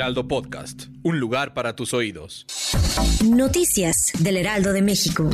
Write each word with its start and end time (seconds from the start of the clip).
Heraldo 0.00 0.26
Podcast, 0.26 0.84
un 1.02 1.20
lugar 1.20 1.52
para 1.52 1.76
tus 1.76 1.92
oídos. 1.92 2.46
Noticias 3.22 4.12
del 4.20 4.38
Heraldo 4.38 4.72
de 4.72 4.80
México. 4.80 5.28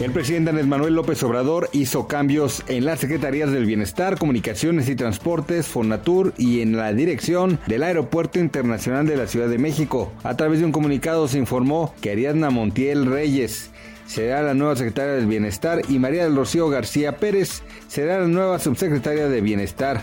El 0.00 0.12
presidente 0.12 0.48
Andrés 0.48 0.66
Manuel 0.66 0.94
López 0.94 1.22
Obrador 1.22 1.68
hizo 1.74 2.08
cambios 2.08 2.62
en 2.68 2.86
las 2.86 3.00
Secretarías 3.00 3.52
del 3.52 3.66
Bienestar, 3.66 4.16
Comunicaciones 4.16 4.88
y 4.88 4.96
Transportes, 4.96 5.66
Fonatur 5.66 6.32
y 6.38 6.62
en 6.62 6.74
la 6.74 6.90
dirección 6.94 7.58
del 7.66 7.82
Aeropuerto 7.82 8.38
Internacional 8.38 9.06
de 9.06 9.18
la 9.18 9.26
Ciudad 9.26 9.50
de 9.50 9.58
México. 9.58 10.10
A 10.22 10.38
través 10.38 10.60
de 10.60 10.64
un 10.64 10.72
comunicado 10.72 11.28
se 11.28 11.36
informó 11.36 11.94
que 12.00 12.12
Ariadna 12.12 12.48
Montiel 12.48 13.04
Reyes 13.04 13.72
será 14.10 14.42
la 14.42 14.54
nueva 14.54 14.74
secretaria 14.74 15.12
del 15.12 15.26
Bienestar 15.26 15.82
y 15.88 16.00
María 16.00 16.24
del 16.24 16.34
Rocío 16.34 16.68
García 16.68 17.18
Pérez 17.18 17.62
será 17.86 18.18
la 18.18 18.26
nueva 18.26 18.58
subsecretaria 18.58 19.28
de 19.28 19.40
Bienestar. 19.40 20.02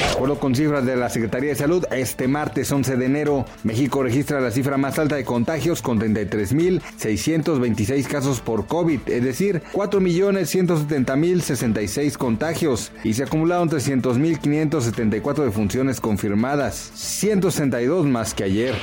De 0.00 0.06
acuerdo 0.12 0.38
con 0.38 0.54
cifras 0.54 0.86
de 0.86 0.96
la 0.96 1.10
Secretaría 1.10 1.50
de 1.50 1.56
Salud, 1.56 1.84
este 1.90 2.28
martes 2.28 2.72
11 2.72 2.96
de 2.96 3.04
enero, 3.04 3.44
México 3.62 4.02
registra 4.02 4.40
la 4.40 4.50
cifra 4.50 4.78
más 4.78 4.98
alta 4.98 5.16
de 5.16 5.24
contagios 5.24 5.82
con 5.82 6.00
33.626 6.00 8.06
casos 8.06 8.40
por 8.40 8.66
COVID, 8.66 9.00
es 9.06 9.22
decir, 9.22 9.60
4.170.066 9.72 12.16
contagios 12.16 12.90
y 13.04 13.12
se 13.14 13.24
acumularon 13.24 13.68
300.574 13.68 15.44
defunciones 15.44 16.00
confirmadas, 16.00 16.90
162 16.94 18.06
más 18.06 18.32
que 18.32 18.44
ayer. 18.44 18.74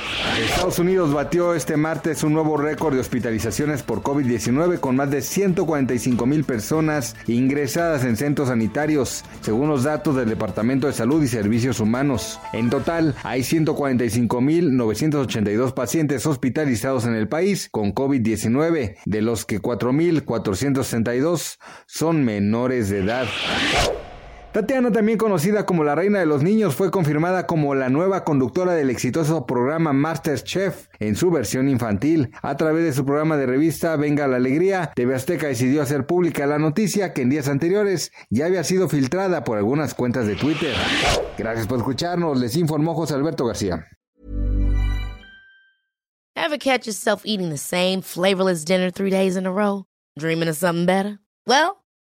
Estados 0.44 0.78
Unidos 0.78 1.12
batió 1.12 1.54
este 1.54 1.76
martes 1.76 2.22
un 2.22 2.34
nuevo 2.34 2.56
récord 2.56 2.94
de 2.94 3.00
hospitalizaciones 3.00 3.82
por 3.82 4.02
COVID-19 4.28 4.80
con 4.80 4.96
más 4.96 5.10
de 5.10 5.22
145 5.22 6.26
mil 6.26 6.44
personas 6.44 7.16
ingresadas 7.26 8.04
en 8.04 8.18
centros 8.18 8.48
sanitarios, 8.48 9.24
según 9.40 9.68
los 9.68 9.84
datos 9.84 10.16
del 10.16 10.28
Departamento 10.28 10.86
de 10.86 10.92
Salud 10.92 11.22
y 11.22 11.28
Servicios 11.28 11.80
Humanos. 11.80 12.38
En 12.52 12.68
total, 12.68 13.14
hay 13.22 13.40
145.982 13.40 15.72
pacientes 15.72 16.26
hospitalizados 16.26 17.06
en 17.06 17.14
el 17.14 17.26
país 17.28 17.70
con 17.70 17.94
COVID-19, 17.94 18.96
de 19.04 19.22
los 19.22 19.46
que 19.46 19.62
4.462 19.62 21.58
son 21.86 22.24
menores 22.24 22.90
de 22.90 22.98
edad. 22.98 23.28
Tatiana, 24.52 24.90
también 24.90 25.18
conocida 25.18 25.66
como 25.66 25.84
la 25.84 25.94
reina 25.94 26.20
de 26.20 26.26
los 26.26 26.42
niños, 26.42 26.74
fue 26.74 26.90
confirmada 26.90 27.46
como 27.46 27.74
la 27.74 27.90
nueva 27.90 28.24
conductora 28.24 28.72
del 28.72 28.88
exitoso 28.88 29.44
programa 29.44 29.92
MasterChef 29.92 30.86
en 30.98 31.16
su 31.16 31.30
versión 31.30 31.68
infantil. 31.68 32.30
A 32.40 32.56
través 32.56 32.84
de 32.84 32.94
su 32.94 33.04
programa 33.04 33.36
de 33.36 33.44
revista 33.44 33.94
Venga 33.96 34.26
la 34.26 34.36
Alegría, 34.36 34.90
TV 34.96 35.14
Azteca 35.14 35.48
decidió 35.48 35.82
hacer 35.82 36.06
pública 36.06 36.46
la 36.46 36.58
noticia 36.58 37.12
que 37.12 37.22
en 37.22 37.30
días 37.30 37.46
anteriores 37.46 38.10
ya 38.30 38.46
había 38.46 38.64
sido 38.64 38.88
filtrada 38.88 39.44
por 39.44 39.58
algunas 39.58 39.92
cuentas 39.92 40.26
de 40.26 40.34
Twitter. 40.34 40.74
Gracias 41.36 41.66
por 41.66 41.78
escucharnos, 41.78 42.40
les 42.40 42.56
informó 42.56 42.94
José 42.94 43.14
Alberto 43.14 43.44
García. 43.44 43.86
Ever 46.34 46.56
catch 46.58 46.86
yourself 46.86 47.26
eating 47.26 47.50
the 47.50 47.58
same 47.58 48.00
flavorless 48.00 48.64
dinner 48.64 48.90
three 48.90 49.10
days 49.10 49.36
in 49.36 49.44
a 49.44 49.52
row? 49.52 49.84
Dreaming 50.18 50.48
of 50.48 50.56
something 50.56 50.86
better? 50.86 51.18
Well, 51.46 51.84